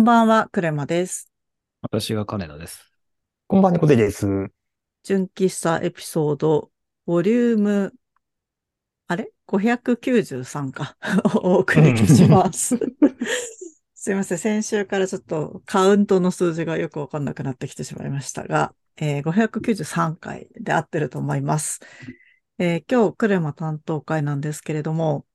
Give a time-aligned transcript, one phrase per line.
[0.00, 1.30] こんばんは、クレマです。
[1.82, 2.90] 私が金田です。
[3.48, 4.50] こんばんは、猫背です。
[5.02, 6.70] 純喫茶エピソード、
[7.04, 7.92] ボリューム、
[9.08, 10.96] あれ ?593 か。
[11.44, 12.78] お送りします。
[13.94, 14.38] すいません。
[14.38, 19.82] 先週からちょっとカウントの数字がよくわかんなくなってきてしまいましたが、えー593
[20.16, 21.80] 回で合ってると思います。
[22.56, 25.26] えー今日、クレマ担当会なんですけれども、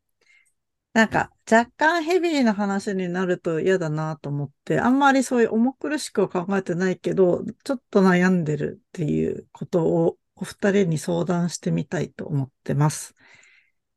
[0.96, 13.14] なんか、若干ヘビーな話になると嫌だなと思って、あんまりそういう重苦しくは考えてないけど、ちょっと悩んでるっていうことをお二人に相談してみたいと思ってます。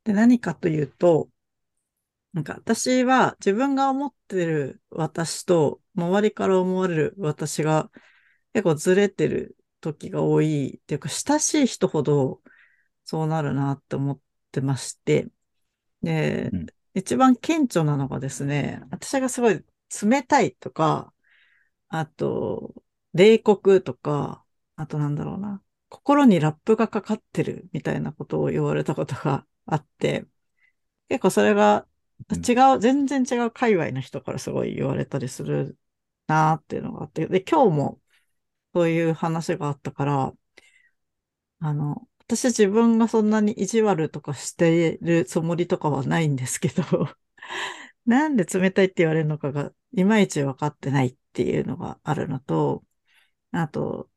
[0.03, 1.31] で、何かというと、
[2.33, 7.93] なんか私は自分が思ってる私と周りから思われる私が
[8.55, 12.43] 結構ずれてる時が多いっていうか、親しい人ほど
[13.05, 15.29] そうなるなって思ってまして、
[16.03, 19.65] で、うん一番顕著なのがですね、私がすごい
[20.03, 21.13] 冷たいとか、
[21.89, 22.75] あと、
[23.15, 24.45] 冷酷とか、
[24.77, 30.27] あとなんだろうな、心にラップがかかってるみたいなことを言われたことがあって、
[31.09, 31.87] 結構それが
[32.31, 32.43] うん。
[32.43, 35.79] 違う、全然違う界隈の人からすごい言われたりする
[36.29, 38.01] なーっていうのがあって、で、今日も
[38.75, 40.35] そういう話があったから、
[41.61, 46.83] あの、私自分がそんなに意地悪とかしているつもりとかはないんですけど、
[48.07, 52.85] なんで冷たいって言われるのかがいまいち分かってないっていうのがあるのと、
[53.53, 54.11] あと、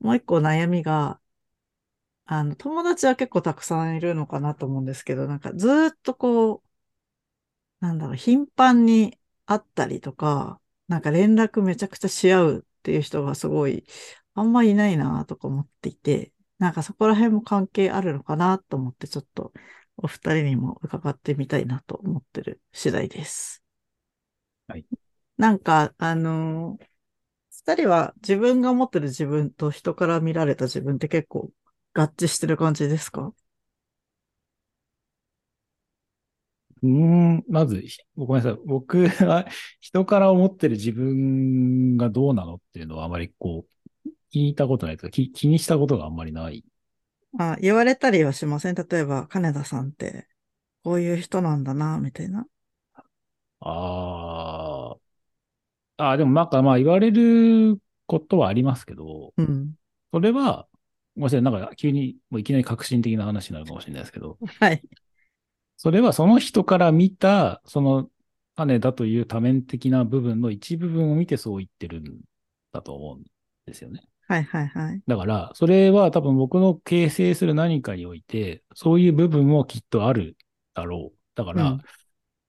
[0.00, 1.20] もう一個悩みが、
[2.24, 6.62] あの、友達は結構たくさんいるのかなと思うんですけど、なんかずっとこう、
[7.80, 13.86] なんだろう、頻繁に会ったりとか、なんか連絡めちゃくちゃし合うっていう人がすごい、
[14.34, 19.52] あんまいないなとか思っていて、なんかそこら辺も関係あるのかなと思って、ちょっと
[19.96, 23.62] お二人にも伺ってみたいなと思ってる次第です。
[24.68, 24.86] はい。
[25.36, 26.86] なんか、あのー
[27.66, 31.50] 二人は自分が思ってる自分と人から見られた自分って結構
[31.94, 33.34] 合致してる感じですか？
[36.82, 38.60] うーん、まず、ひごめんなさい。
[38.66, 39.46] 僕は
[39.80, 43.70] 人から思ってる自分がどうなのっていうのはあまりこう、
[44.32, 46.64] 聞いたことないとか、気気にしたことがあんまりない。
[47.38, 50.28] あ、言われたりはしません例えば、金田さんって、
[50.82, 52.46] こういう人なんだな、みたいな。
[53.60, 54.96] あ
[55.98, 56.04] あ。
[56.04, 59.74] ああ、でもなんかまあ言われることはありますけど、うん。
[60.12, 60.68] それは、
[61.16, 64.82] ごめんなんか急に、もういきなり革新的な話になるかもしれないですけど、はい。
[65.76, 68.10] それはその人から見た、その
[68.56, 72.20] 種だという多面的な部分の一部分を見てそう言ってるん
[72.72, 73.24] だと思うん
[73.66, 74.02] ですよね。
[74.28, 75.00] はいはいはい。
[75.06, 80.36] だから、それは多分僕の形成する何かにおいて、そういう部分もきっとある
[80.74, 81.18] だろう。
[81.34, 81.80] だから、うん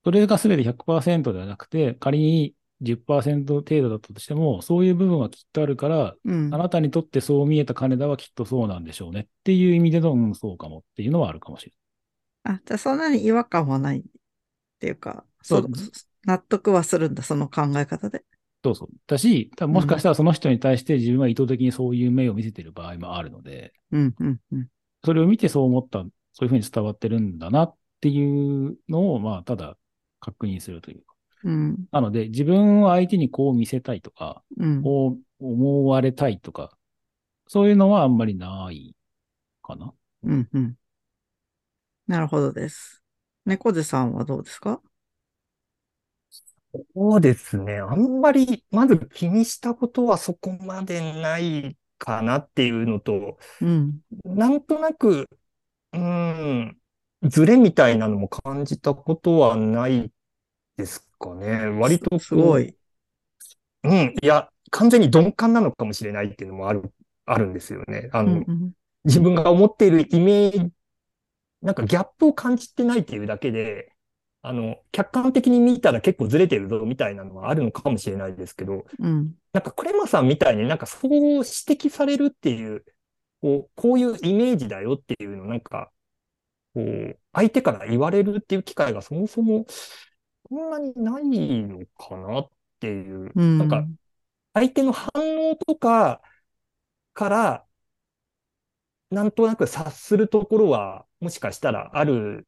[0.03, 6.57] それが全て100%ではなくて、仮に10%程度だったとしても、そういう部分はきっとあるから、うんあ。
[6.57, 11.73] なたにとってそう見えた金田はきっとそうなんでしょうねっていう意味での、うん、そうかもっていうのはあるかもしれ
[12.43, 14.03] あ、じゃあそんなに違和感はないっ
[14.79, 15.71] ていうか、そそう
[16.23, 18.23] 納得はするんだ、その考え方で。
[18.63, 18.89] そうそう。
[19.07, 24.67] だし、多分もしかしたらその人に対して自分は意図的にそういう目を見せている場合もあるので、うん、うん、うん。
[25.05, 25.99] それを見てそう思った、
[26.33, 29.77] そういうふうに伝わってるんだなっていうのを、まあ、ただ
[30.19, 31.13] 確認するというか。
[31.43, 34.81] うん、なので、自分を相手にこう見せたいとか、うん。
[34.81, 36.75] こう思われたいとか、
[37.47, 38.95] そういうのはあんまりない
[39.61, 39.93] かな。
[40.23, 40.75] うん、うん。
[42.07, 43.03] なるほどです。
[43.45, 44.81] 猫背さんはどうですか？
[46.95, 47.77] そうですね。
[47.77, 55.27] あんまり、まず気にしたことはそこまでないかなっていうのと、うん、なんとなく、
[55.93, 56.77] うーん、
[57.23, 60.11] ズレみたいなのも感じたことはない
[60.77, 61.65] ですかね。
[61.79, 62.75] 割とすごい。
[63.83, 66.93] うん、いや、完全に鈍感なのかもしれないっていうのもある、
[67.25, 68.09] あるんですよね。
[68.11, 68.71] あの、うん、うん。
[69.05, 70.71] 自分が思っているイメージ、
[71.61, 73.93] なんかギャップを感じてないっていうだけで、
[74.47, 82.85] あの、客観的に見たら結構ずれてるぞみたいなのはあるのかもしれないですけど、うん、なんかクレマさんみたいになんかそう指摘されるっていう、
[83.41, 85.91] こう、こういうイメージだよっていうのをなんか、
[86.73, 89.65] こう、相手から言われるっていう機会がそもそも
[90.49, 91.25] そんなにない
[91.63, 92.49] のかなっ
[92.79, 93.57] ていう、うん。
[93.59, 93.85] なんか
[94.53, 95.11] 相手の反
[95.51, 96.21] 応とか
[97.13, 97.65] から、
[99.09, 102.47] なんとなく察するところは、もしかしたらある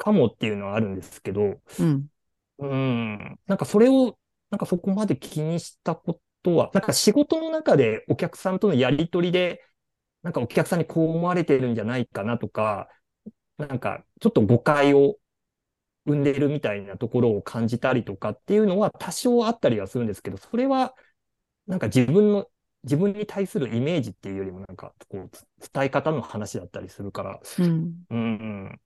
[0.00, 2.08] かもっていうのはあるんですけど、うん、
[2.58, 4.18] うん、なんかそれを、
[4.50, 9.62] なんかそこまで気にしたことは、なんか仕事の中でお客さんとのやりとりで、
[10.22, 12.88] なんかお客さんにこう思われてるんじゃないかなとか、
[13.58, 15.16] なんかちょっと誤解を
[16.06, 20.94] 生んでるみたいなところを感じたりとかっていうのは多少あったりはするんですけど、それは
[21.66, 22.46] なんか自分の、
[22.84, 25.30] 自分に対するイメージっていうよりもなんかこう
[25.72, 27.66] 伝え方の話だったりするから、うん。
[28.10, 28.18] うん。
[28.18, 28.22] う
[28.70, 28.80] ん、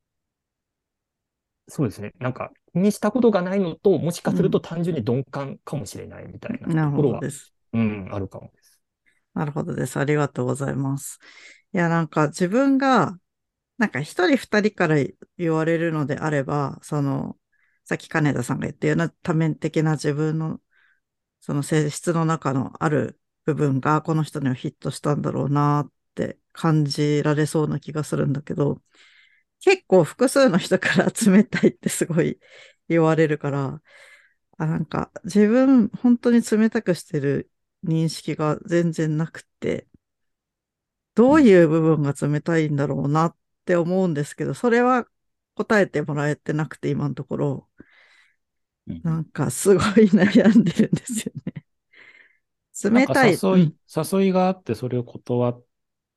[1.68, 2.12] そうですね。
[2.18, 7.54] なんか気にしたことがないのと、もしかすると単純に鈍感かもしれないみたいなところは、ほどです。
[7.72, 8.80] うん、あるかもです。
[9.34, 9.98] なるほどです。
[9.98, 11.18] ありがとうございます。
[11.72, 13.18] いや、なんか自分が、
[13.78, 14.96] なんか一人二人から
[15.36, 17.36] 言われるのであれば、その、
[17.84, 20.60] さっき金田さんが言ったような多面的な自分の、
[21.40, 28.80] その性質の中のある部分がこの人にはヒットしたんだろうなって感じられそうな気がするんだけど、
[29.64, 32.38] 結構複数の人から冷たいってすごい
[32.88, 33.82] 言われるから、
[34.58, 37.50] あ、なんか自分本当に冷たくしてる
[37.84, 39.88] 認識が全然なくて、
[41.14, 45.06] どういう部分が冷たいんだろうなって思うんですけど、それは
[45.54, 47.68] 答えてもらえてなくて、今のところ、
[48.86, 51.64] うんなんかすごい悩んでるんですよね。
[52.82, 53.32] 冷たい。
[53.32, 55.62] 誘い、誘いがあってそれを断っ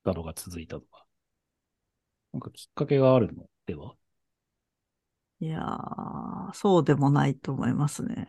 [0.04, 0.97] たのが続いたとか。
[2.34, 3.94] なんかきっかけがあるのでは？
[5.40, 8.28] いやー、そうでもないと思いますね。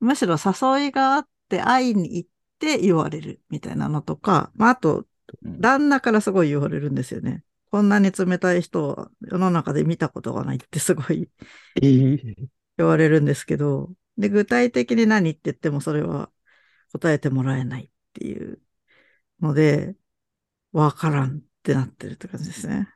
[0.00, 5.06] むしろ誘いがあって会いに行って言われるみたいなのとか、まあ、あと、
[5.42, 7.44] うん旦那からすごい言われるんですよね。
[7.70, 11.28] こんなに冷たい人は世の中で見たことがないってすごい
[11.82, 16.30] 言われるんですけど、で、具体的に何って言ってもそれは
[16.92, 18.58] 答えてもらえないっていう
[19.42, 19.96] ので、
[20.72, 22.88] わからんってなってるって感じですね。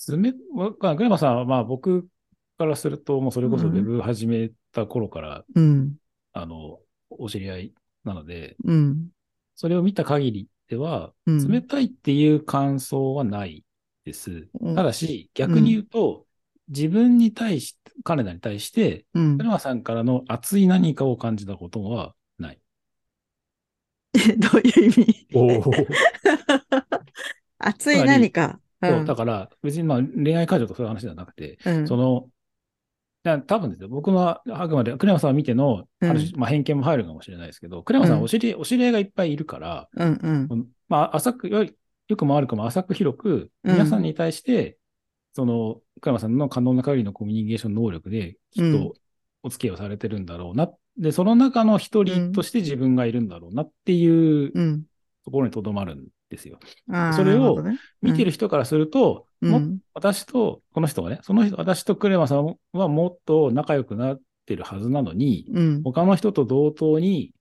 [0.00, 2.08] つめ、わかグレマさんはまあ僕
[2.56, 5.96] からすると、もうそれこそウうんェブ始めた頃から、うん、
[6.32, 6.78] あの、
[7.10, 7.74] お知り合い
[8.04, 9.08] なので、うん、
[9.54, 11.52] それを見た限りでは、うん。
[11.52, 13.62] 冷たいっていう感想はない
[14.06, 14.48] です。
[14.58, 16.24] うんただし、逆に言うと、
[16.68, 19.50] 自分に対し、金田に対して、うんグレ。
[19.50, 22.60] マさんからの熱い何かを感じたことはない。
[24.38, 25.26] どういう意味？
[27.58, 28.58] 熱い何か。
[28.82, 32.28] そうだから、別にまあ恋愛感情とかそういう話ではなくて、うんその、
[33.22, 33.88] 多分ですよ。
[33.88, 40.68] 僕はあくまで、クレマさんを見ての、ある種、まあ偏見も入るかもしれないですけど、クレマさんうんお知り、お知り合いがいっぱいいるから、うんうん。
[40.88, 41.66] まあ、浅く、よ
[42.08, 44.78] よくも悪くも浅く広く、うん皆さんに対して、
[45.34, 48.94] その、クレマさんの可能な限りのコミュニケーション能力で、きっうんと
[49.42, 50.70] お付き合いをされてるんだろうな。
[50.96, 54.84] で、その中の一人として自分がいるんだろうなっていううん。
[55.24, 56.58] ところにとどまるんですよ。
[57.14, 57.62] それを
[58.00, 59.78] 見てる人からすると、もっうん。
[59.94, 65.82] 私と、この人がね、その人、私とクレマさんはもっと仲良くなってるはずなのに、うん。
[65.82, 67.34] 他の人と同等に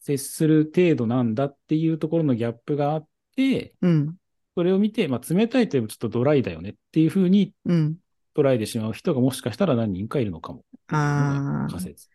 [0.00, 4.16] 接する程度なんだっていうところのギャップがあって、うん。
[4.56, 7.96] それを見て、まあ、冷たいといえばちょっとドライだよねっていうふうにうん。
[8.36, 10.64] 捉えてしまう人がもしかしたら何人かいるのかも。
[10.88, 12.08] ああ、仮説。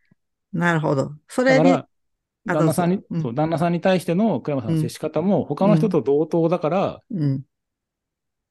[0.52, 1.14] なるほど。
[1.28, 1.72] それに、
[2.54, 3.22] 旦那さんにどうん。
[3.22, 7.42] そう旦那さんに対してのクレマさんの接し方も、他の人と同等だから、うん。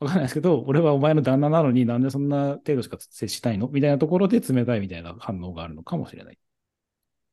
[0.00, 3.68] わかんないですけど、俺はお前の旦那なのになんでそんな程度しか接したいの？
[3.68, 6.38] みたいなところで冷たいみたいな反応があるのかもしれない。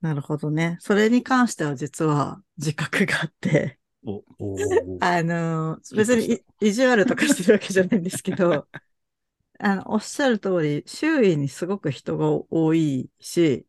[0.02, 0.78] なるほどね。
[0.80, 8.68] それに関しては実は自覚があって、おおー あのー、別にい意地悪とかしてるわけじゃないんですけど、
[9.60, 13.66] あの、おっしゃる通り、周囲にすごく人が多いしうん、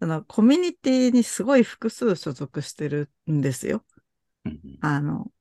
[0.00, 3.84] あの、コミュニティにすごい複数所属してるんですよ。
[4.80, 5.32] あの、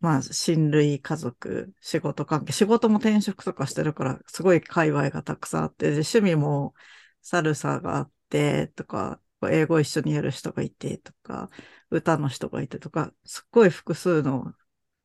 [0.00, 6.74] まあ、親類、家族、仕事関係、仕事も転職とかしてるから、すごい界隈がたくさんあって、で趣味も
[7.22, 9.20] サルサがあって、とか、
[9.50, 11.50] 英語一緒にやる人がいて、とか、
[11.90, 14.54] 歌の人がいてとか、すっごい複数の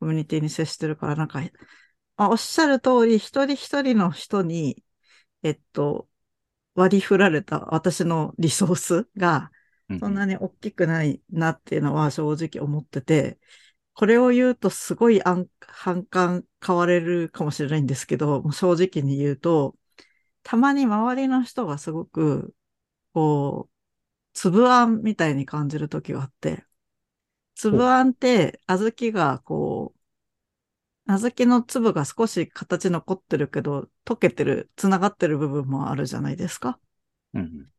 [0.00, 1.40] コミュニティに接してるから、なんか、
[2.16, 4.84] まあ、おっしゃる通り、一人一人の人に、
[5.44, 6.09] えっと、
[6.74, 9.50] 割り振られた私のリソースが、
[9.88, 13.38] うんそんなに大きくないなっていうのは正直思ってて、
[13.94, 19.76] これを言うとすごい反反感買われるかもしれないんですけど、正直に言うと、
[20.42, 22.54] たまに周りの人がすごく、
[23.14, 23.74] こう、
[24.34, 26.66] 粒あんみたいに感じるときがあって、
[27.54, 29.99] 粒あんって小豆がこう、
[31.18, 36.78] 小豆の粒が少し形残ってるけど、溶けてる、繋がってる部分もあるじゃないですか。
[37.34, 37.70] うんうん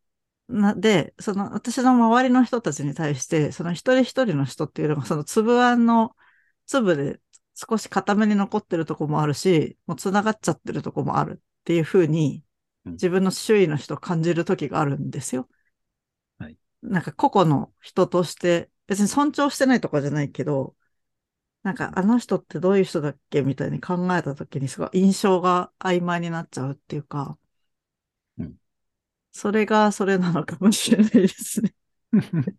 [0.48, 6.16] な、で、その、私の周りの人たちに対して、その一人一人の人っていうのが、その粒あんの
[6.66, 7.22] 粒で
[7.56, 12.44] 少し固めに残ってるとこもあるし、もう繋がっちゃってるとこもあるっていうふうに、
[12.86, 15.48] うん自分の周囲の人を感じる時があるんですよ。
[16.38, 16.58] はい。
[16.82, 20.76] なんか個々の人として、別に尊重してないとかじゃないけど、
[21.64, 27.38] なんかあの人ってどういう人だっけみたいに考えた時にすごい印象が曖昧になっちゃうっていうか、
[29.32, 31.74] それがそれなのかもしれないですね。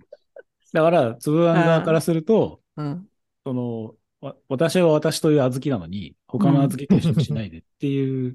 [0.72, 3.08] だから、つぶあん側からすると、うん。
[3.44, 8.34] その、わ私は私という小豆なのに、他の小豆と一緒にしないでっていう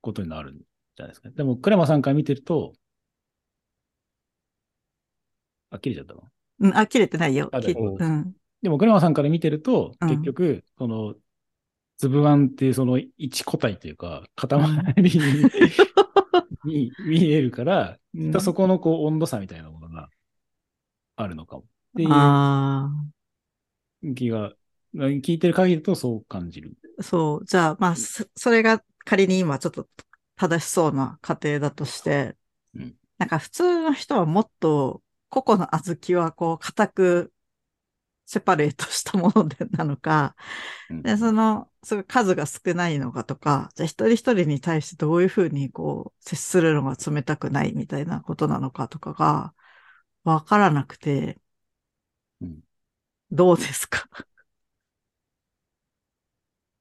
[0.00, 1.30] ことになるんじゃないですか。
[1.30, 2.72] でも、クレマさんから見てると、
[5.70, 6.22] あ、切れちゃったの？
[6.60, 7.50] うん、あ、切れてないよ。
[7.52, 8.36] あうん。
[8.66, 10.08] でも、クレマさんから見てると、うん。
[10.08, 11.14] 結局、その、
[11.98, 14.48] つぶあんっていうその一個体というか、塊
[14.98, 15.50] に
[16.64, 20.10] に見えるから、きっとそこのこう温度差みたいなものが
[21.16, 21.62] あるのかも。
[21.62, 21.64] っ
[21.96, 23.06] ていあ
[24.02, 24.52] う気が、
[24.94, 26.76] 聞いてる限りだとそう感じる。
[26.98, 27.44] あ、そう。
[27.46, 29.88] じゃあ、まあ、そそれが仮に今ちょっと
[30.36, 32.36] 正しそうな過程だとして、
[32.74, 32.96] うん。
[33.18, 37.34] なんか普通の人はもっと個々の小豆はこう固く
[38.26, 40.36] セパレートしたものでなのか、
[40.90, 41.02] うん。
[41.02, 49.54] で、その、すごい数が少ないのかとか、じゃあ一人一人に対してどういうふうにこう、接するのが冷たくないみたいなことなのかとかが、
[50.24, 51.40] わからなくて、
[52.40, 52.60] うん。
[53.30, 54.08] どうですか？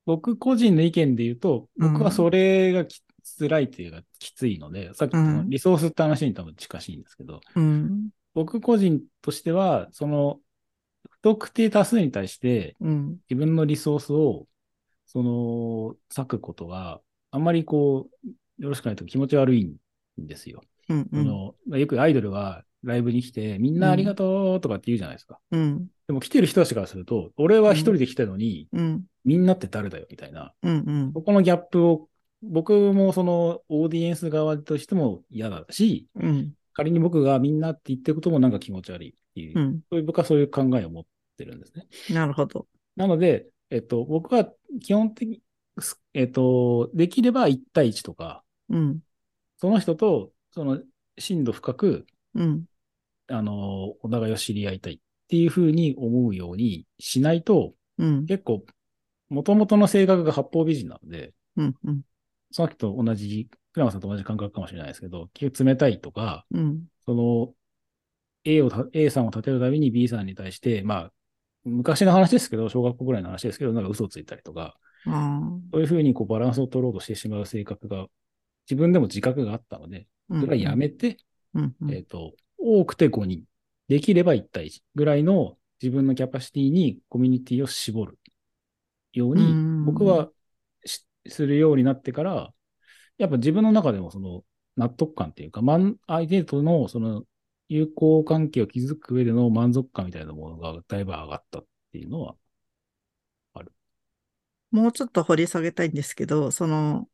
[0.05, 3.01] 僕個人の意見で言うと、うん僕はそれがき
[3.39, 5.49] 辛いというかきついので、さっきのうん。
[5.49, 10.44] リソースって話に多分近しいんですけど、うん、僕個人としては、その、不
[11.25, 14.45] 特定多数に対してうん、自分のリソースを、
[15.07, 17.01] その、割くことが
[17.31, 18.07] あんまりこ
[18.59, 20.61] う、よろしくないと気持ち悪いんですよ。
[20.87, 25.39] うん、うん、そのよくアイドルはライブに来て、みんなありがとうとかって言うじゃないですか。
[25.49, 30.53] うん、でも来てる人たちからすると、俺は一人で来たのに、うん、みんなって誰だよみたいな。
[30.61, 32.07] うん、うん、ここのギャップを、
[32.43, 39.79] 僕もそのオーディエンス側としても嫌だし、うん、仮に僕がみんなって言ってることもなんか気持ち悪いっていう、うん。
[39.89, 41.05] そういう僕はそういう考えを持っ
[41.35, 41.87] てるんですね。
[42.09, 42.67] なるほど。
[42.95, 44.51] なので、えっと、僕は
[44.81, 45.41] 基本的に、
[45.79, 48.99] すえっと、できれば1対1とか、うん、
[49.57, 50.81] その人と、その、
[51.17, 52.65] 深度深く、うん、
[53.27, 58.65] あの、お互いを知り合いたいっていうふうに思うようにしないと、うん、結構、
[59.29, 62.01] 元々の性格が八方美人なので、うん、うん、
[62.51, 67.53] その人と同じ、クラマさんと同じ感覚かもしれないですけど、結構冷たいとか、うん、その、
[68.43, 71.11] A をた、A さんを立てるたびに B さんに対して、まあ、
[71.65, 75.39] 昔の話ですけど、小学校ぐらいの話ですけど、なんか嘘をついたりとか、あ
[75.71, 78.07] そういうふうにこうバランスを取ろうとしてしまう性格が、
[78.69, 81.17] 自分でも自覚があったので、ーそれはやめて、
[81.53, 81.93] うん、うん。
[81.93, 83.43] えっ、と、多くて5人、
[83.87, 88.17] できれば1対1ぐらいの自分のキャパシティにコミュニティを絞る
[89.13, 90.29] ように、うん僕は
[90.83, 92.51] しするようになってから、
[93.17, 94.43] やっぱ自分の中でもその
[94.77, 95.61] 納得感っていうか、
[96.07, 97.23] 相手とのその
[97.69, 102.35] 友好関係を築く上での満足感みたいなものがだいぶ上がったっていうのは、
[104.71, 107.09] もうちょっと掘り下げたいんですけど、その、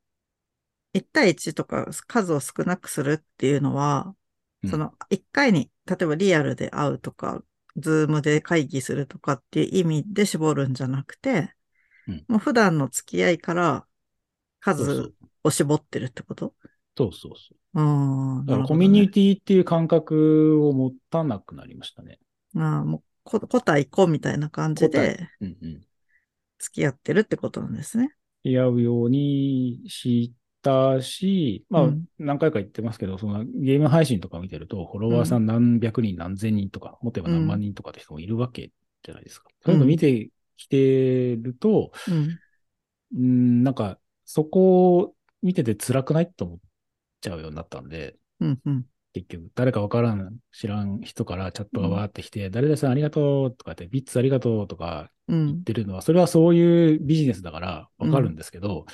[0.93, 4.15] 1対1とか数を少なくするっていうのは、
[4.63, 4.71] うん。
[4.71, 7.43] その、1回に、例えばリアルで会うとか、
[7.77, 11.55] ズームで会議するとかっていう意味で絞るんじゃなくて、
[12.07, 12.25] うん。
[12.27, 13.87] もう普段の付き合いから
[14.59, 15.27] 数う。
[15.43, 16.55] を絞ってるってこと？
[16.97, 17.79] そうそうそう。
[17.79, 22.19] ああ、だからコミュニティっていう感覚を持たなくなりましたね。
[22.55, 25.81] ああ、もう、こ、個体個みたいな感じでうんうん。
[26.59, 28.13] 付き合ってるってことなんですね。
[28.43, 38.71] 付き合うようにしたし、まあうん、何回か言ってますけど、そのゲーム配信とか見てると、フォロワーさん何百人、何千人とか、もっと言えば何万人とかって人もいるわけ
[39.03, 39.49] じゃないですか。
[39.65, 42.39] そういうの見てきてると、うん。
[43.13, 46.59] うん、なんか、そこを見てて辛くないと思っ
[47.21, 48.85] ちゃうようになったんで、うん、うん。
[49.13, 55.45] 結局、誰かわからん、知らん人からチャットがわーってきて、誰々さんありがとうとかって、ビッツありがとうとかうん。
[55.47, 58.85] 言ってるのは、それはそういうビジネスだからわかるんですけど、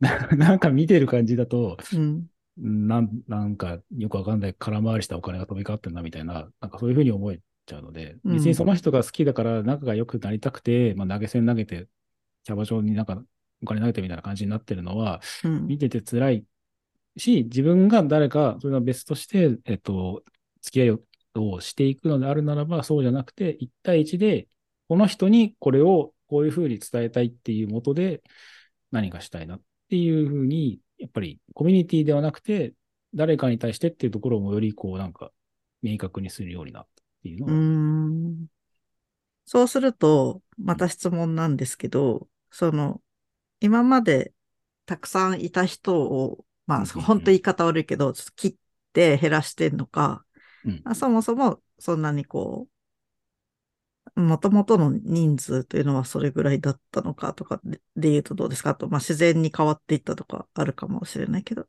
[0.36, 2.26] なんか見てる感じだと、うん。
[2.56, 11.88] なんなんかよくわかんない空回りしたお金が飛び交ってんなみたいな、なんかそういうふうに思えちゃうので、うん別にその人が好きだから仲が良くなりたくて、まあ、投げ銭投げて、
[12.44, 13.22] キャバ嬢になんか
[13.62, 15.66] お金投げてみたいな感じになってるのは、うん。
[15.66, 16.44] 見てて辛い
[17.16, 20.24] し、自分が誰か、それは別として、えっと、
[20.62, 20.98] 付き合い
[21.40, 24.48] をしていくのであるならば、そうじゃなくて、1対1で、
[24.88, 28.22] この人にこれをこういうふうに伝えたいっていうもとで、
[28.90, 32.74] 何かしたいなっていうふうに、やっぱりコミュニティではなくて、
[33.14, 35.30] 誰かに対してっていうところもよりこうなんか
[35.82, 38.48] 明確にするようになったっていうのう、ん。
[39.46, 43.02] そうすると、また質問なんですけど、その、
[43.60, 44.32] 今まで
[44.86, 48.54] たくさんいた人を、まあ、本当言い方悪いけど、ちょっと切っ
[48.92, 50.24] て減らしてんのか、
[50.64, 50.82] うん。
[50.84, 52.68] あそもそもそんなにこ
[54.16, 58.70] う、もともとの人数というのはそれぐらいだったのかとかでで言うとどうですか？
[58.70, 61.66] あと、まあ、自然に変わっていったとかあるかもしれないけど。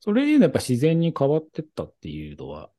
[0.00, 2.70] それでやっぱ自然に変わってったっていうのは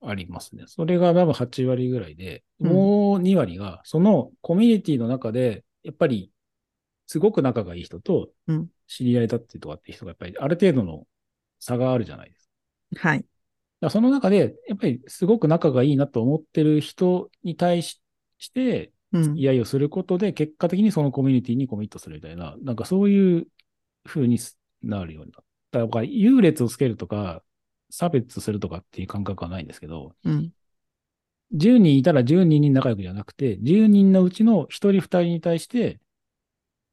[0.00, 0.64] ありますね。
[0.66, 2.72] それが多分8割ぐらいで、うん。
[2.72, 6.32] もう2割が、そのコミュニティの中で、やっぱり、
[7.06, 11.06] すごく仲がいい人とうん、知り合いだってとかって人が、やっぱりある程度の
[11.58, 12.48] 差があるじゃないです
[12.96, 13.08] か。
[13.08, 13.24] はい。
[13.80, 18.00] だその中で、やっぱりすごく仲がいいなと思ってる人に対し
[18.38, 23.46] して、うん付き合いをすることで、結果的にそのコミュニティにコミットするみたいな、なんかそういう
[24.04, 24.38] 風に
[24.82, 25.78] なるようになった。
[25.80, 27.42] だから優劣をつけるとか、
[27.88, 30.52] 差別するとかっていう感覚はないんですけど、うん。
[31.52, 36.00] 10人いたら10人に仲良くじゃなくて、10人のうちの1人2人に対して、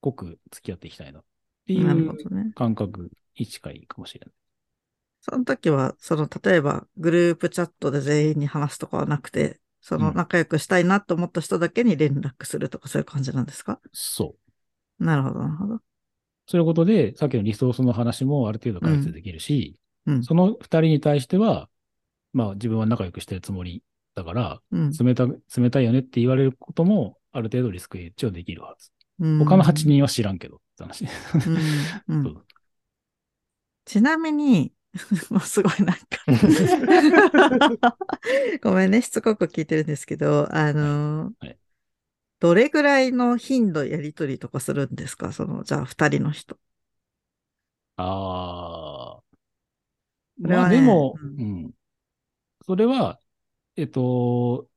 [0.01, 1.23] 濃く付き合っていきたいなっ
[1.65, 2.53] ていなるほう。
[2.55, 4.33] 感覚に近いかもしれない。
[5.21, 13.79] その時は、その、例えば、グループチャットで全員に話すとかはなくて、そのうん仲良くしたいなと思った人だけに連絡するとか、そういう感じなんですか？
[13.91, 14.35] そ
[14.99, 15.03] う。
[15.03, 15.79] なるほど、なるほど。
[16.45, 20.23] そういうことで、さっきのリソースの話もある程度解説できるし、うん。
[20.23, 21.69] その2人に対しては、
[22.33, 23.83] まあ自分は仲良くしてるつもり
[24.15, 24.91] だから、うん。
[24.91, 28.91] 冷た、冷たいよねって言われることも、ある程度リスクヘッジはできるはず。
[29.19, 29.87] うん他の8。
[29.87, 31.05] 人は知らんけど、って話。
[32.07, 32.17] うん。
[32.25, 32.43] うん
[33.85, 34.73] ちなみに、
[35.29, 36.03] もうすごいなんか
[38.61, 41.59] ごめんね、しつこく聞いてるんですけど、あのーはい
[42.39, 45.31] どれぐらいの頻度やりとりとかするんですか？
[45.33, 46.59] その、じゃあ二人の人。
[47.97, 48.05] あ
[49.19, 49.23] あ。
[50.37, 51.73] まあでも、ううん。
[52.65, 53.19] それは、
[53.77, 54.69] えっと、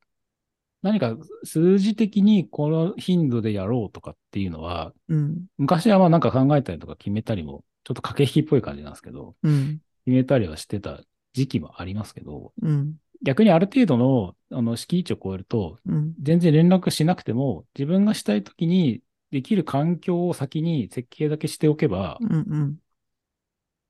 [0.87, 5.47] 何か数字的にこの頻度でやろうとかっていうのは、うん。
[5.59, 9.81] 昔はまあなんか考えたりとか決めたりも、ちょっと駆け引きっぽい感じなんですけど、うん。
[10.05, 11.00] 決めたりはしてた
[11.33, 12.95] 時期もありますけど、うん。
[13.25, 16.14] 逆にある程度の、あの、敷地を超えると、うん。
[16.23, 19.00] 全然連絡しなくても、自分がしたいときに
[19.32, 22.32] できる環境を先に設計だけしておけば、うん。
[22.32, 22.76] うん。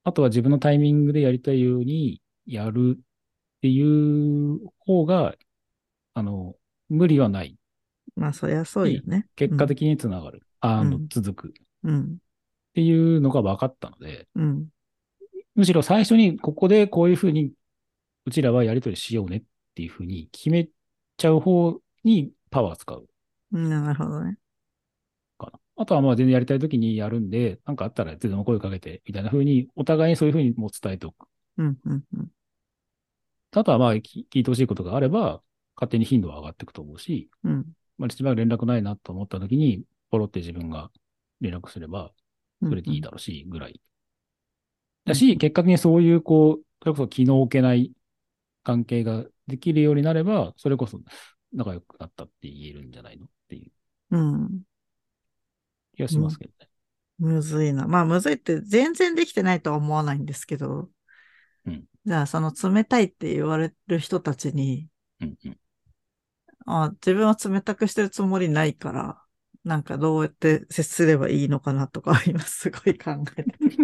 [0.05, 3.01] あとは自分のタイミングでやりたいようにやるっ
[3.61, 5.35] ていう方が、
[6.15, 6.55] あの、
[6.89, 7.57] 無理はない。
[8.15, 9.27] まあ、そりゃそうよね。
[9.37, 10.43] 結果的につながる。
[10.61, 11.49] あの、うん続く。
[11.49, 11.53] っ
[11.85, 12.19] うん。
[12.75, 14.69] ていうのが分かったので、うん。
[15.55, 17.53] むしろ最初にここでこういうふうに、
[18.27, 19.43] うちらはやりとりしようねっ
[19.75, 20.69] ていうふうに決め
[21.17, 23.07] ちゃう方にパワー使う
[23.53, 23.71] うん。
[23.71, 24.39] なるほどね。
[25.39, 25.61] かな。
[25.77, 31.27] あとはまあ全然やりたいときにやるんで、なんかあったらいつでも声かけて、みたいなふうに、お互いにそういうふうにもう伝えておく。
[31.59, 31.79] うん。
[31.85, 32.05] うん。
[32.15, 32.29] うん。
[33.53, 35.43] あとはまあき聞いてほしいことがあれば、
[35.77, 37.67] 勝手に頻度は上がっていくと思うし、うん。
[37.99, 40.91] まあ、しばらく連絡ないなと思ったときに、ポロって自分が
[41.41, 42.13] 連絡すれば、
[42.63, 42.69] うん。
[42.71, 43.81] それでいいだろうし、ぐらい。
[45.05, 47.93] だし、結果的にそういう、こう、それこそ気の置けない
[48.63, 51.01] 関係ができるようになれば、それこそ
[51.53, 54.63] 仲良くなったって言えるんじゃないのっていううん。
[55.95, 56.69] 気がしますけどね。
[57.19, 57.87] むずいな。
[57.87, 60.91] まあ、むずいって全然できてないとは思わないんですけど。
[61.67, 64.89] うんじゃあ、その冷たいって言われる人たちに、
[65.21, 65.59] うんうん。
[66.67, 69.23] あ自分は冷たくしてるつもりないから、
[69.65, 73.77] なんかどうやって接すればいいのかなとか、 今すごい考えてる。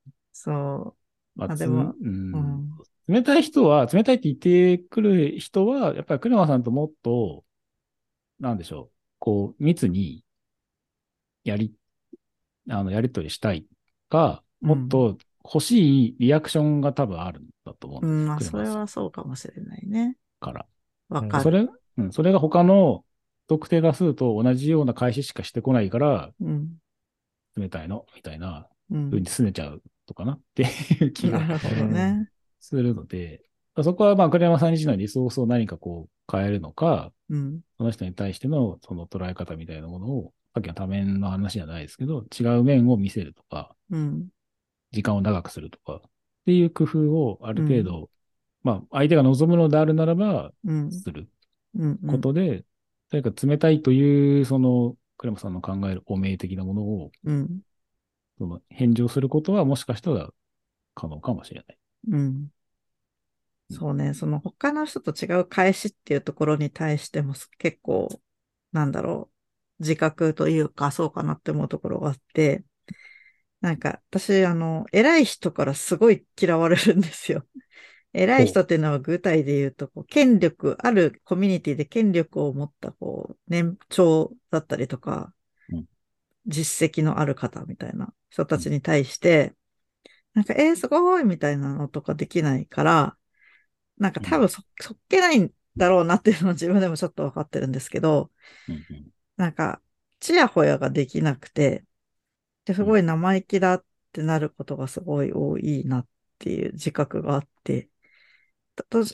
[0.32, 0.96] そ
[1.34, 7.44] まあ、でもうんうん冷たい人は、冷たいって言ってくる人は、やっぱりクレマさんともっと、
[8.40, 10.24] なんでしょう、こう、密に、
[11.44, 11.74] やり、
[12.70, 13.66] あの、やりとりしたい
[14.08, 18.06] か、もっと欲しいリアクションが多分あるんだと思うう。
[18.06, 20.18] うんん、ですまあ、それはそうかもしれないね。
[20.40, 20.66] から。
[21.12, 21.42] わかる。
[21.42, 23.04] それ、うん、それが他の
[23.48, 26.70] 特定多数と同じような開始しかしてこないから、うん。
[27.56, 30.32] 冷たいの、みたいなうん風に拗ねちゃうとかな？
[30.32, 32.28] っていう気がね。
[32.60, 33.42] するので、
[33.82, 37.60] そこはまあ、栗山さん自身のリソースを何かこう変えるのか、うん。
[37.76, 44.28] その人に対してのその捉え方みたいなものを、さっきの多面の話じゃないですけど、違う面を見せるとか、うん。
[44.92, 46.00] 時間を長くするとか、っ
[46.46, 48.08] ていう工夫をある程度、
[48.62, 50.90] まあ、相手が望むのであるならば、うん。
[50.90, 51.28] する
[51.74, 51.98] うん。
[52.06, 52.64] ことで、
[53.10, 57.62] とにかく冷たいという、その、栗山さんの考える汚名的なものを、うん。
[58.38, 60.30] その返上することはもしかしたら
[60.94, 61.78] 可能かもしれない。
[62.08, 62.52] うん。
[63.70, 68.08] そうね、その他の人と違う返しっていうところに対しても結構、
[68.72, 69.30] なんだろ
[69.80, 72.64] う、自覚というか、そうかなって思うところがあって、
[73.60, 77.46] なんか私、あの、偉い人からすごい嫌われるんですよ。
[78.12, 85.32] 偉い人っていうのは具体で言うと、こう権力、あるコミュニティで権力を持った、こう、年長だったりとか
[85.70, 85.86] うん、
[86.46, 89.54] 実績のある方みたいな人たちに対して、
[90.34, 93.16] なんか、えー、すごいみたいなのとかできないから、
[93.98, 98.30] なんか多分そ、そっけないんだろうなっていうのは自分でもちょっとわかってるんですけど、
[99.36, 99.80] なんか、
[100.20, 101.84] ちやほやができなくて、
[102.64, 106.06] で、すごい生意気だっってなることがすごい多いなっ
[106.38, 107.88] ていう自覚があって、と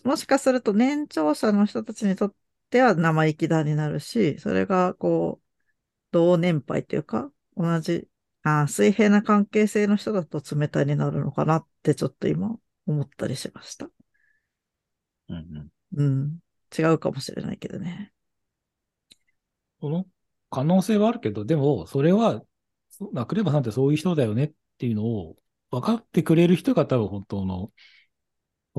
[0.05, 2.35] もしかすると年長者の人たちにとっ
[2.71, 5.47] ては生意気だになるし、それがこう、
[6.13, 8.09] 同年配というか、同じ、
[8.43, 13.91] あー水平な関係性の人だと冷たいになるのかなってちょっと今思ったりしました。
[15.29, 15.69] うんうん。
[15.93, 16.39] うん。
[16.77, 18.13] 違うかもしれないけどね。
[19.81, 20.07] その
[20.51, 22.43] 可能性はあるけど、でも、それは、
[22.89, 25.37] そナクレバさんってそういう人だよねっていうのを
[25.71, 27.71] 分かってくれる人が多分本当の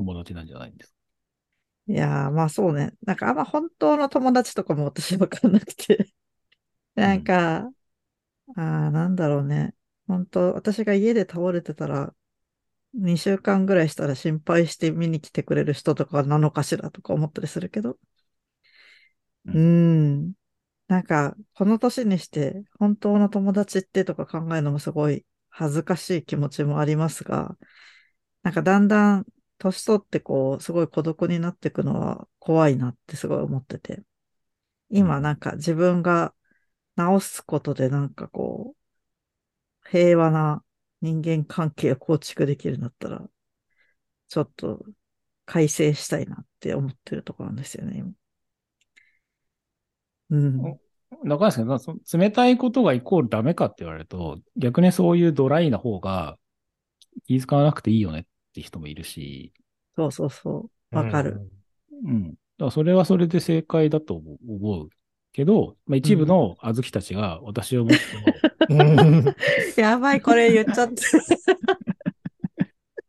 [0.02, 0.96] 友達なんじゃないんですか？
[1.86, 2.92] いやー、まあそうね。
[3.02, 6.12] なんかあんま本当の友達とかも私わかんなくて。
[6.94, 7.72] なんか、
[8.56, 9.74] ああ、なんだろうね。
[10.08, 12.14] 本当私が家で倒れてたら、
[12.94, 17.98] 2週間ぐらいしたら心配して見に来てくれる人とかなのかしらとか思ったりするけど。
[19.46, 20.32] ううんん。
[20.88, 27.58] なんか、この年にして本当の友達ってとか考えるのもすごい恥ずかしい気持ちもありますが、
[28.42, 29.26] なんかだんだん
[29.60, 34.02] 年取ってこう、すごい孤独になっていくのは怖いなってすごい思ってて。
[34.88, 36.34] 今なんか自分が
[36.96, 40.64] 直すことでなんかこう、平和な
[41.02, 43.28] 人間関係を構築できるんだったら、
[44.28, 44.84] ちょっと
[45.44, 48.12] 改正したいなって思ってるところなんですよね、今。
[50.30, 50.62] うん。
[50.62, 56.38] だからですけど、その冷たいことがイコールダメかって言われると、逆にそういうドライな方が
[57.26, 59.52] 気遣わなくていいよねって人もいるし、
[59.96, 60.96] そうそうそう。
[60.96, 61.40] わかる。
[62.04, 62.30] うん。
[62.30, 62.36] だか
[62.66, 64.88] らそれはそれで正解だと思う思う
[65.32, 67.98] けど、まあ、一部の小豆たちが私をもっ
[68.68, 69.34] うん。
[69.76, 71.02] やばい、これ言っちゃって。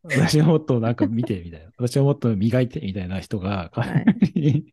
[0.02, 4.64] と、 私をもっとなんか見てみたいな、私をもっと磨いてみたいな人が、はい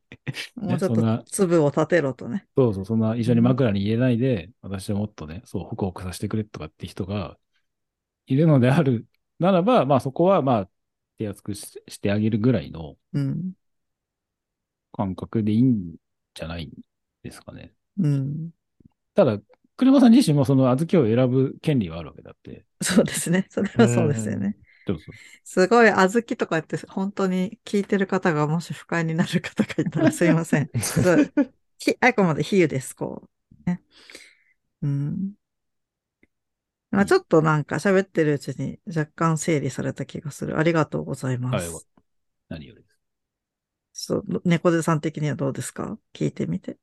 [0.56, 2.46] もうちょっと粒を立てろとね。
[2.56, 7.38] そうそう、そんな一緒に枕に入れないで、私はもっとね、そう、ホクホクさせてくれとかって人が
[8.28, 9.08] いるのである
[9.40, 10.70] ならば、まあそこはまあ
[11.18, 13.54] 手厚くししてあげるぐらいのうん。
[14.94, 15.96] 感覚でいいん
[16.34, 16.72] じゃない
[17.24, 17.74] ですかね。
[17.98, 18.52] うん。
[19.14, 19.40] ただ、
[19.78, 22.66] 車さん自身もその小豆を選ぶ権利はあるわけだって。
[22.82, 23.48] そうですね。
[23.50, 24.58] それはそうですよね。
[24.88, 25.16] そうそう。
[25.44, 30.70] すごい、小豆とか言って、本当に聞いてる方がもし不快になる方がいたらすいません。
[32.02, 33.24] あくまで比喩です、こ
[33.66, 33.70] う。
[33.70, 33.82] ね。
[34.82, 35.39] うん。
[36.92, 40.58] まあ、ちょっとなんか喋ってるうちに若干整理された気がする。
[40.60, 41.88] ありがとうございまはいす。。
[42.50, 43.00] 何よりです。
[43.94, 46.00] そう、猫背さん的にはどうですか？
[46.14, 46.80] 聞いてみて。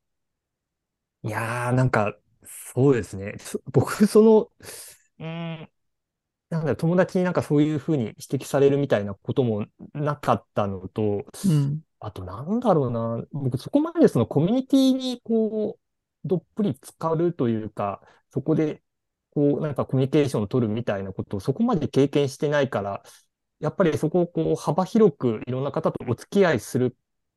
[1.22, 3.36] いやー、なんか、そうですね。
[3.38, 4.50] そ僕、その、
[5.18, 5.26] うー
[5.64, 5.70] ん、
[6.50, 11.82] なんだろう、友達になんかそういうふうに指摘されるみたいなこともなかったのと、うん。
[12.00, 15.78] あとなんだろうな、僕そこまでそのコミュニティにこ
[16.24, 18.82] う、どっぷり浸かるというか、そこで
[19.36, 23.02] こう、なんかコミュニケーションを取るみたいなことをそこまで経験してないから、
[23.60, 26.96] やっぱりそこをこう幅広くいろんな方とお付き合いする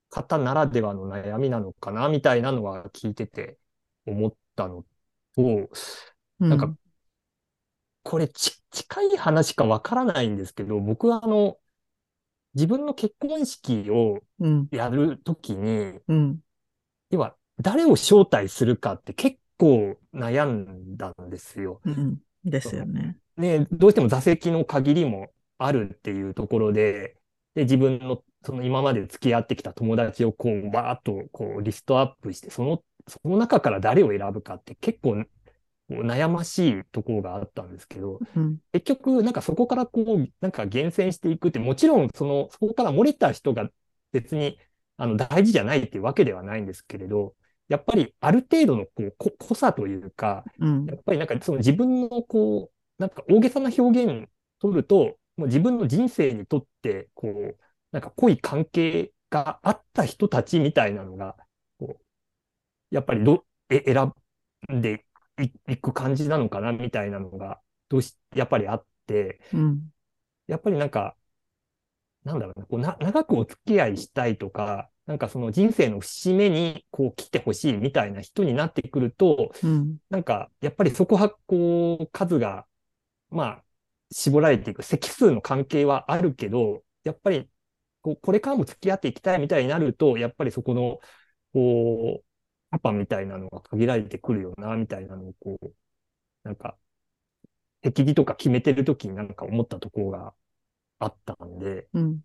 [0.09, 3.59] 方ならではの悩みなのかな、みたいなのは聞いてて
[4.05, 4.85] 思ったの
[5.35, 5.69] と、
[6.39, 6.49] うん。
[6.49, 6.73] なんか
[8.03, 11.59] これち、近い話かわからないんですけど、僕はあの、
[12.55, 14.67] 自分の結婚式をうん。
[14.71, 16.39] やるときに、うん。
[17.09, 21.81] 要は誰を招待するかって結構悩んだんですよ。
[21.85, 22.17] うん。
[22.43, 23.17] ですよね。
[23.37, 27.15] ね、どうしても座席の限りもあるっていうところで、
[27.55, 35.23] で、自分のその今まで付き合ってきた友達をこう、バーっとこうリストアップして、その、その中から誰を選ぶかって結構
[35.89, 38.59] 悩ましいところがあったんですけど、うん。
[38.73, 43.69] 結局、なんかそこからこう、なんか厳選していくって、もちろん、その、そこから漏れた人が
[44.11, 44.59] 別に、
[44.97, 47.35] あの、大事じゃないっていうわけではないんですけれど、
[47.69, 50.95] やっぱりある程度のこう、こ濃さというか、うんや。
[50.95, 54.29] っぱりなんかその自分のこう、なんか大げさな表現
[54.59, 57.57] 取ると、もう自分の人生にとって、こう、
[57.91, 61.35] なんか濃い関係があった人たちみたいなのが、
[61.79, 62.03] こう、
[62.95, 64.13] やっぱりど、え、選
[64.73, 65.05] んで
[65.41, 69.91] いいく感じなのかなみたいなのが、どうし、やっぱりあって、うん。
[70.47, 71.15] やっぱりなんか、
[72.23, 79.97] なんだろうな、こうな、長くお付き合いしたいとか、なんかその人生の節目にこう来てほしいみたいな人になってくると、うん。
[80.11, 82.67] なんか、やっぱりそこは、こう、数が、
[83.31, 83.65] まあ、
[84.11, 87.49] 絞られていく、席数の関係はあるけど、やっぱり、
[88.01, 90.99] こう、これからも付き合っていきたいみたいになると、やっぱりそこの、
[91.53, 92.25] こう、
[92.71, 95.73] パパみたいなのが限られてくるよな、みたいなのを、こう、
[96.43, 96.77] なんか、
[97.81, 100.33] 適宜とか決めてるときになんか思ったところが
[100.99, 102.21] あったんで、うん。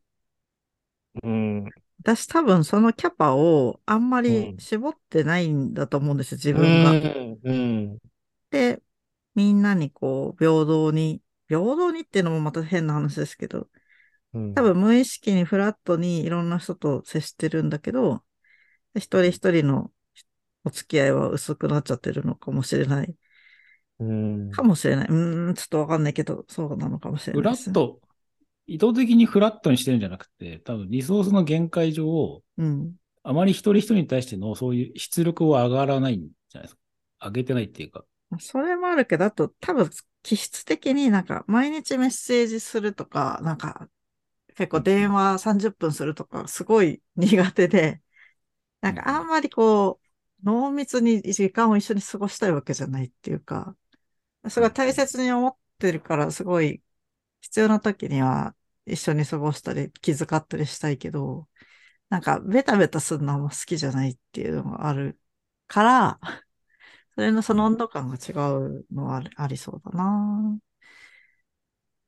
[1.22, 1.64] うん、
[2.04, 6.92] 私多分そのキャパをあんまりうん絞ってないんだと思うんですよ、自う分が。
[6.92, 7.98] ん、うん、
[8.50, 8.82] で、
[9.34, 13.68] みんなにこう、平等に平等にっていうのもまた変な話ですけど、
[14.34, 18.24] うん多分無意識にフラットにいろんな人と接してるんだけど、
[18.94, 19.92] 一人一人の
[20.64, 23.16] お付き合いは薄くなっちゃってるのかもしれない。
[23.98, 25.08] うんかもしれない。
[25.08, 27.50] うーん、ちょっとわかんないけど、そうなのかもしれフないね。
[27.50, 28.00] ラット、
[28.66, 32.94] 意図的にフラットにしてるんじゃなくて、多分リソースの限界上、うん。
[33.22, 36.80] あまり一人一人に対してのそういう出力は上がらないんじゃないですか。
[37.26, 38.04] 上げてないっていうか。
[38.38, 39.88] それもあるけど、あと多分
[40.22, 43.88] 気質的になんか毎日メッセージするとか、なんか
[44.54, 48.02] 結構電話30分するとかすごい苦手で、
[48.80, 53.76] なんかあんまりこう、濃密に時間を一緒に過ごしたいわけじゃないっていうか、
[54.48, 56.82] すごい大切に思ってるからすごい
[57.44, 61.46] 必要な時には一緒に過ごしたり気遣ったりしたいけど、
[62.08, 65.20] なんかベタベタするのはあんま好きじゃないっていうのがある
[65.66, 66.20] から、
[67.14, 70.58] それのその温度感が違うのはありそうだな。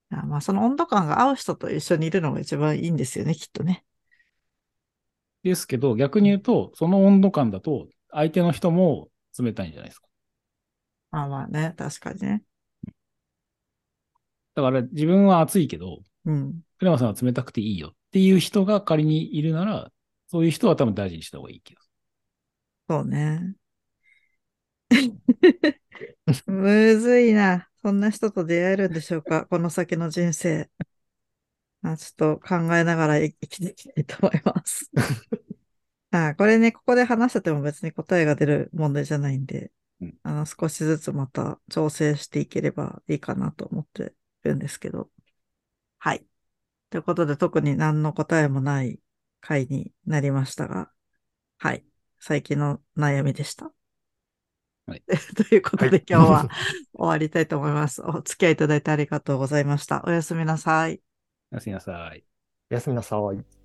[0.08, 3.84] まあその温度感が合う人と一緒にいるのが一番いいんですよね、きっとね。
[5.42, 10.08] ですけど、逆に言うと、その温度感だと、相手の人も冷たいんじゃないですか。
[11.10, 12.42] まあまあね、確かにね。
[14.56, 16.60] だから自分は暑いけど、うん。
[16.78, 19.92] クレマさんは冷たくていいよっていう人が仮にいるなら、
[20.28, 21.80] そういう人は多分大事にした方がいいけど。
[22.88, 23.54] そうね。
[26.46, 27.68] むずいな。
[27.82, 29.46] そんな人と出会えるんでしょうか？
[29.46, 30.70] この先の人生。
[31.82, 34.90] あちょっと考えながら生きていきたいと思います。
[36.10, 44.14] あこれね、ここで話してても別に答えが出る問題じゃないんで、うんあの、少しずつまた調整していければいいかなと思って
[44.46, 45.10] るんですけど。
[45.98, 46.26] はい。
[46.90, 49.00] ということで、特に何の答えもない
[49.40, 50.90] 回になりましたが、
[51.58, 51.84] はい。
[52.18, 53.72] 最近の悩みでした。
[54.86, 55.02] はい。
[55.36, 56.48] ということで、はい今日は
[56.94, 58.02] 終わりたいと思います。
[58.02, 60.02] お付き合いいただいてありがとうございました。
[60.06, 61.02] おやすみなさい。
[61.50, 62.24] おやすみなさい。
[62.70, 63.55] おやすみなさい。